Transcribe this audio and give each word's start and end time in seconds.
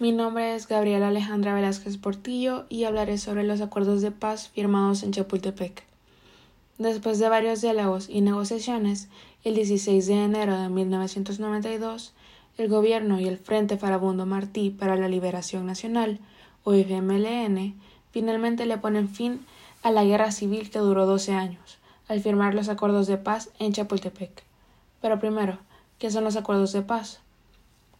Mi 0.00 0.10
nombre 0.10 0.56
es 0.56 0.66
Gabriela 0.66 1.06
Alejandra 1.06 1.54
Velázquez 1.54 1.98
Portillo 1.98 2.64
y 2.68 2.82
hablaré 2.82 3.16
sobre 3.16 3.44
los 3.44 3.60
acuerdos 3.60 4.02
de 4.02 4.10
paz 4.10 4.48
firmados 4.48 5.04
en 5.04 5.12
Chapultepec. 5.12 5.84
Después 6.78 7.20
de 7.20 7.28
varios 7.28 7.60
diálogos 7.60 8.08
y 8.08 8.20
negociaciones, 8.20 9.06
el 9.44 9.54
16 9.54 10.08
de 10.08 10.24
enero 10.24 10.58
de 10.58 10.68
1992, 10.68 12.12
el 12.58 12.68
gobierno 12.68 13.20
y 13.20 13.28
el 13.28 13.38
Frente 13.38 13.76
Farabundo 13.76 14.26
Martí 14.26 14.70
para 14.70 14.96
la 14.96 15.06
Liberación 15.06 15.64
Nacional, 15.64 16.18
o 16.64 16.72
FMLN, 16.72 17.74
finalmente 18.10 18.66
le 18.66 18.78
ponen 18.78 19.08
fin 19.08 19.46
a 19.84 19.92
la 19.92 20.02
guerra 20.02 20.32
civil 20.32 20.70
que 20.70 20.80
duró 20.80 21.06
12 21.06 21.34
años, 21.34 21.78
al 22.08 22.20
firmar 22.20 22.54
los 22.54 22.68
acuerdos 22.68 23.06
de 23.06 23.18
paz 23.18 23.50
en 23.60 23.72
Chapultepec. 23.72 24.42
Pero 25.00 25.20
primero, 25.20 25.58
¿qué 26.00 26.10
son 26.10 26.24
los 26.24 26.34
acuerdos 26.34 26.72
de 26.72 26.82
paz? 26.82 27.20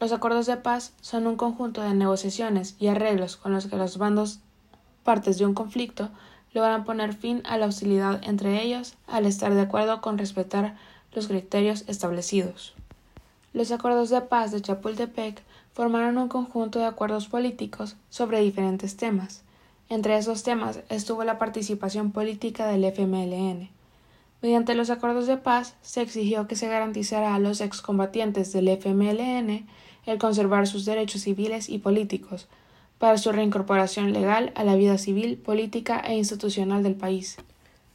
Los 0.05 0.13
acuerdos 0.13 0.45
de 0.45 0.59
paz 0.59 0.93
son 1.01 1.27
un 1.27 1.37
conjunto 1.37 1.81
de 1.81 1.95
negociaciones 1.95 2.77
y 2.79 2.89
arreglos 2.89 3.39
con 3.39 3.55
los 3.55 3.69
que 3.69 3.77
los 3.77 3.97
bandos 3.97 4.41
partes 5.03 5.39
de 5.39 5.47
un 5.47 5.55
conflicto 5.55 6.11
logran 6.53 6.85
poner 6.85 7.15
fin 7.15 7.41
a 7.47 7.57
la 7.57 7.65
hostilidad 7.65 8.21
entre 8.23 8.61
ellos 8.63 8.97
al 9.07 9.25
estar 9.25 9.55
de 9.55 9.63
acuerdo 9.63 10.03
con 10.03 10.19
respetar 10.19 10.77
los 11.15 11.27
criterios 11.27 11.85
establecidos. 11.87 12.75
Los 13.55 13.73
acuerdos 13.73 14.11
de 14.11 14.21
paz 14.21 14.53
de 14.53 14.61
Chapultepec 14.61 15.43
formaron 15.73 16.19
un 16.19 16.29
conjunto 16.29 16.81
de 16.81 16.85
acuerdos 16.85 17.29
políticos 17.29 17.97
sobre 18.11 18.43
diferentes 18.43 18.99
temas. 18.99 19.41
Entre 19.89 20.19
esos 20.19 20.43
temas 20.43 20.81
estuvo 20.91 21.25
la 21.25 21.39
participación 21.39 22.13
política 22.13 22.67
del 22.67 22.85
FMLN. 22.85 23.71
Mediante 24.43 24.75
los 24.75 24.91
acuerdos 24.91 25.27
de 25.27 25.39
paz 25.39 25.77
se 25.81 26.03
exigió 26.03 26.47
que 26.47 26.57
se 26.57 26.69
garantizara 26.69 27.35
a 27.35 27.39
los 27.39 27.63
excombatientes 27.63 28.53
del 28.53 28.69
FMLN 28.69 29.67
el 30.07 30.19
conservar 30.19 30.67
sus 30.67 30.85
derechos 30.85 31.23
civiles 31.23 31.69
y 31.69 31.79
políticos, 31.79 32.49
para 32.99 33.19
su 33.19 33.33
reincorporación 33.33 34.13
legal 34.13 34.53
a 34.55 34.65
la 34.65 34.77
vida 34.77 34.99
civil, 34.99 35.37
política 35.37 36.01
e 36.01 36.17
institucional 36.17 36.83
del 36.83 36.95
país, 36.95 37.37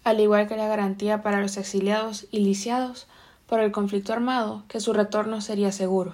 al 0.03 0.19
igual 0.19 0.47
que 0.47 0.57
la 0.57 0.67
garantía 0.67 1.21
para 1.21 1.41
los 1.41 1.57
exiliados 1.57 2.27
y 2.31 2.39
lisiados 2.39 3.07
por 3.47 3.59
el 3.59 3.71
conflicto 3.71 4.13
armado 4.13 4.63
que 4.67 4.80
su 4.80 4.93
retorno 4.93 5.41
sería 5.41 5.71
seguro. 5.71 6.13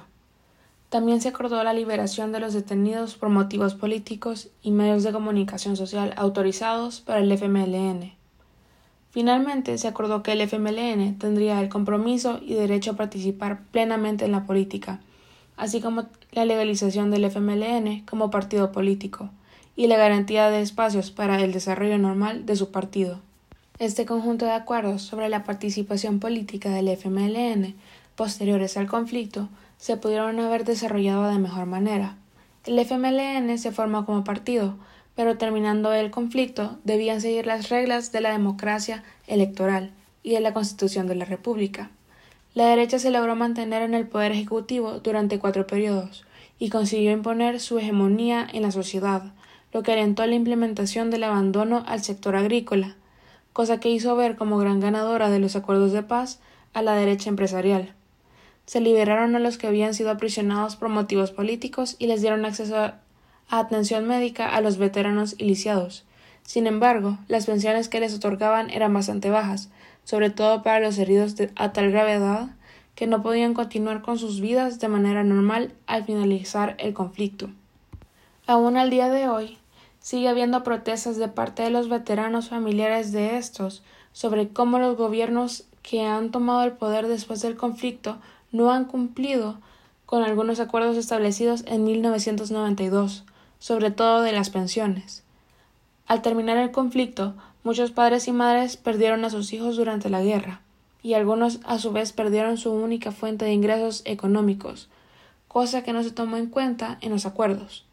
También 0.89 1.19
se 1.19 1.29
acordó 1.29 1.61
la 1.63 1.73
liberación 1.73 2.31
de 2.31 2.39
los 2.39 2.53
detenidos 2.53 3.15
por 3.15 3.29
motivos 3.29 3.73
políticos 3.73 4.49
y 4.61 4.71
medios 4.71 5.03
de 5.03 5.11
comunicación 5.11 5.75
social 5.75 6.13
autorizados 6.15 7.01
para 7.01 7.19
el 7.19 7.31
FMLN. 7.31 8.13
Finalmente 9.11 9.77
se 9.77 9.87
acordó 9.87 10.23
que 10.23 10.33
el 10.33 10.41
FMLN 10.41 11.17
tendría 11.17 11.59
el 11.59 11.69
compromiso 11.69 12.39
y 12.41 12.53
derecho 12.53 12.91
a 12.91 12.95
participar 12.95 13.61
plenamente 13.71 14.25
en 14.25 14.31
la 14.31 14.45
política, 14.45 15.01
así 15.57 15.81
como 15.81 16.05
la 16.31 16.45
legalización 16.45 17.11
del 17.11 17.25
FMLN 17.25 18.05
como 18.05 18.31
partido 18.31 18.71
político 18.71 19.29
y 19.75 19.87
la 19.87 19.97
garantía 19.97 20.49
de 20.49 20.61
espacios 20.61 21.11
para 21.11 21.41
el 21.41 21.51
desarrollo 21.51 21.97
normal 21.97 22.45
de 22.45 22.55
su 22.55 22.71
partido. 22.71 23.19
Este 23.77 24.05
conjunto 24.05 24.45
de 24.45 24.53
acuerdos 24.53 25.01
sobre 25.01 25.27
la 25.27 25.43
participación 25.43 26.19
política 26.19 26.69
del 26.69 26.87
FMLN 26.87 27.75
posteriores 28.15 28.77
al 28.77 28.87
conflicto 28.87 29.49
se 29.77 29.97
pudieron 29.97 30.39
haber 30.39 30.63
desarrollado 30.63 31.27
de 31.27 31.39
mejor 31.39 31.65
manera. 31.65 32.15
El 32.65 32.79
FMLN 32.79 33.57
se 33.57 33.71
formó 33.71 34.05
como 34.05 34.23
partido, 34.23 34.75
pero 35.15 35.37
terminando 35.37 35.91
el 35.93 36.09
conflicto 36.09 36.77
debían 36.83 37.21
seguir 37.21 37.45
las 37.45 37.69
reglas 37.69 38.11
de 38.11 38.21
la 38.21 38.31
democracia 38.31 39.03
electoral 39.27 39.91
y 40.23 40.31
de 40.31 40.39
la 40.39 40.53
Constitución 40.53 41.07
de 41.07 41.15
la 41.15 41.25
República. 41.25 41.91
La 42.55 42.67
derecha 42.67 42.99
se 42.99 43.11
logró 43.11 43.35
mantener 43.35 43.81
en 43.81 43.93
el 43.93 44.07
poder 44.07 44.31
ejecutivo 44.31 45.01
durante 45.01 45.39
cuatro 45.39 45.67
periodos 45.67 46.23
y 46.57 46.69
consiguió 46.69 47.11
imponer 47.11 47.59
su 47.59 47.77
hegemonía 47.77 48.47
en 48.49 48.61
la 48.61 48.71
sociedad, 48.71 49.33
lo 49.73 49.83
que 49.83 49.91
alentó 49.91 50.25
la 50.25 50.35
implementación 50.35 51.11
del 51.11 51.25
abandono 51.25 51.83
al 51.85 52.01
sector 52.01 52.37
agrícola, 52.37 52.95
cosa 53.51 53.81
que 53.81 53.89
hizo 53.89 54.15
ver 54.15 54.37
como 54.37 54.57
gran 54.57 54.79
ganadora 54.79 55.29
de 55.29 55.39
los 55.39 55.57
acuerdos 55.57 55.91
de 55.91 56.01
paz 56.01 56.39
a 56.73 56.81
la 56.81 56.95
derecha 56.95 57.29
empresarial. 57.29 57.93
Se 58.65 58.79
liberaron 58.79 59.35
a 59.35 59.39
los 59.39 59.57
que 59.57 59.67
habían 59.67 59.93
sido 59.93 60.09
aprisionados 60.09 60.77
por 60.77 60.87
motivos 60.87 61.31
políticos 61.31 61.97
y 61.99 62.07
les 62.07 62.21
dieron 62.21 62.45
acceso 62.45 62.77
a 62.77 63.01
atención 63.49 64.07
médica 64.07 64.47
a 64.47 64.61
los 64.61 64.77
veteranos 64.77 65.35
y 65.37 65.43
lisiados. 65.43 66.05
Sin 66.45 66.67
embargo, 66.67 67.17
las 67.27 67.47
pensiones 67.47 67.89
que 67.89 67.99
les 67.99 68.13
otorgaban 68.13 68.69
eran 68.69 68.93
bastante 68.93 69.29
bajas, 69.29 69.69
sobre 70.03 70.29
todo 70.29 70.61
para 70.61 70.79
los 70.79 70.97
heridos 70.99 71.35
a 71.55 71.73
tal 71.73 71.91
gravedad 71.91 72.49
que 72.93 73.07
no 73.07 73.21
podían 73.21 73.53
continuar 73.53 74.01
con 74.01 74.17
sus 74.17 74.39
vidas 74.39 74.79
de 74.79 74.87
manera 74.87 75.23
normal 75.23 75.73
al 75.87 76.05
finalizar 76.05 76.75
el 76.79 76.93
conflicto. 76.93 77.49
Aún 78.47 78.77
al 78.77 78.89
día 78.89 79.09
de 79.09 79.27
hoy, 79.27 79.57
sigue 79.99 80.29
habiendo 80.29 80.63
protestas 80.63 81.17
de 81.17 81.27
parte 81.27 81.63
de 81.63 81.71
los 81.71 81.89
veteranos 81.89 82.49
familiares 82.49 83.11
de 83.11 83.37
estos 83.37 83.83
sobre 84.13 84.49
cómo 84.49 84.77
los 84.79 84.95
gobiernos 84.95 85.65
que 85.81 86.05
han 86.05 86.31
tomado 86.31 86.63
el 86.63 86.73
poder 86.73 87.07
después 87.07 87.41
del 87.41 87.57
conflicto 87.57 88.17
no 88.51 88.71
han 88.71 88.85
cumplido 88.85 89.57
con 90.05 90.23
algunos 90.23 90.59
acuerdos 90.59 90.95
establecidos 90.95 91.63
en 91.65 91.83
1992, 91.83 93.25
sobre 93.59 93.91
todo 93.91 94.21
de 94.21 94.31
las 94.31 94.51
pensiones. 94.51 95.24
Al 96.07 96.21
terminar 96.21 96.57
el 96.57 96.71
conflicto, 96.71 97.35
Muchos 97.65 97.89
padres 97.89 98.27
y 98.27 98.31
madres 98.31 98.77
perdieron 98.77 99.25
a 99.25 99.31
sus 99.31 99.51
hijos 99.51 99.75
durante 99.75 100.11
la 100.11 100.21
guerra, 100.21 100.61
y 101.01 101.15
algunos 101.15 101.61
a 101.63 101.79
su 101.79 101.91
vez 101.91 102.13
perdieron 102.13 102.57
su 102.57 102.71
única 102.71 103.11
fuente 103.11 103.43
de 103.43 103.53
ingresos 103.53 104.03
económicos, 104.05 104.87
cosa 105.47 105.81
que 105.81 105.91
no 105.91 106.03
se 106.03 106.11
tomó 106.11 106.37
en 106.37 106.45
cuenta 106.45 106.99
en 107.01 107.09
los 107.09 107.25
acuerdos. 107.25 107.83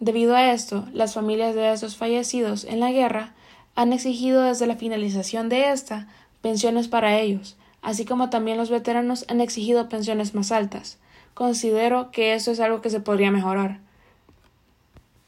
Debido 0.00 0.34
a 0.34 0.50
esto, 0.50 0.86
las 0.94 1.12
familias 1.12 1.54
de 1.54 1.70
estos 1.70 1.94
fallecidos 1.94 2.64
en 2.64 2.80
la 2.80 2.90
guerra 2.90 3.34
han 3.74 3.92
exigido 3.92 4.44
desde 4.44 4.66
la 4.66 4.76
finalización 4.76 5.50
de 5.50 5.72
esta 5.72 6.08
pensiones 6.40 6.88
para 6.88 7.18
ellos, 7.18 7.58
así 7.82 8.06
como 8.06 8.30
también 8.30 8.56
los 8.56 8.70
veteranos 8.70 9.26
han 9.28 9.42
exigido 9.42 9.90
pensiones 9.90 10.34
más 10.34 10.52
altas. 10.52 10.96
Considero 11.34 12.10
que 12.12 12.32
esto 12.32 12.50
es 12.50 12.60
algo 12.60 12.80
que 12.80 12.88
se 12.88 13.00
podría 13.00 13.30
mejorar. 13.30 13.80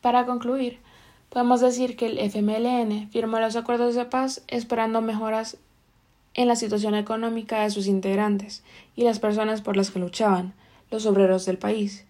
Para 0.01 0.25
concluir, 0.25 0.79
Podemos 1.31 1.61
decir 1.61 1.95
que 1.97 2.07
el 2.07 2.19
FMLN 2.19 3.11
firmó 3.11 3.39
los 3.39 3.55
acuerdos 3.55 3.95
de 3.95 4.07
paz 4.07 4.43
esperando 4.49 5.03
mejoras 5.03 5.59
en 6.33 6.49
la 6.49 6.57
situación 6.57 6.95
económica 6.95 7.63
de 7.63 7.71
sus 7.71 7.87
integrantes 7.87 8.63
y 8.97 9.03
las 9.03 9.19
personas 9.19 9.61
por 9.61 9.77
las 9.77 9.91
que 9.91 9.99
luchaban, 9.99 10.55
los 10.91 11.05
obreros 11.05 11.45
del 11.45 11.59
país. 11.59 12.07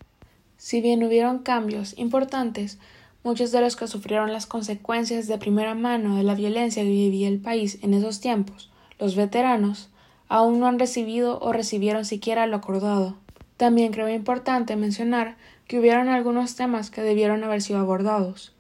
Si 0.57 0.81
bien 0.81 1.03
hubieron 1.03 1.41
cambios 1.41 1.99
importantes, 1.99 2.79
muchos 3.25 3.51
de 3.51 3.61
los 3.61 3.75
que 3.75 3.89
sufrieron 3.89 4.33
las 4.33 4.47
consecuencias 4.47 5.27
de 5.27 5.39
primera 5.39 5.75
mano 5.75 6.15
de 6.15 6.23
la 6.23 6.37
violencia 6.37 6.85
que 6.85 6.89
vivía 6.89 7.27
el 7.27 7.41
país 7.41 7.81
en 7.83 7.95
esos 7.95 8.21
tiempos, 8.21 8.71
los 9.01 9.17
veteranos, 9.17 9.89
aún 10.29 10.61
no 10.61 10.69
han 10.69 10.79
recibido 10.79 11.41
o 11.41 11.53
recibieron 11.53 12.05
siquiera 12.05 12.47
lo 12.47 12.57
acordado. 12.57 13.17
También 13.57 13.91
creo 13.91 14.09
importante 14.09 14.77
mencionar 14.77 15.37
que 15.67 15.81
hubieron 15.81 16.09
algunos 16.09 16.55
temas 16.55 16.91
que 16.91 17.03
debieron 17.03 17.43
haber 17.43 17.63
sido 17.63 17.81
abordados 17.81 18.53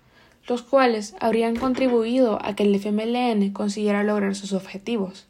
los 0.48 0.62
cuales 0.62 1.14
habrían 1.20 1.56
contribuido 1.56 2.38
a 2.42 2.54
que 2.54 2.64
el 2.64 2.74
FMLN 2.74 3.52
consiguiera 3.52 4.02
lograr 4.02 4.34
sus 4.34 4.52
objetivos, 4.52 5.28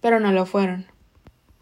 pero 0.00 0.20
no 0.20 0.32
lo 0.32 0.44
fueron. 0.44 0.86